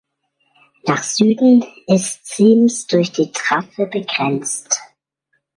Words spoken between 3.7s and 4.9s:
begrenzt.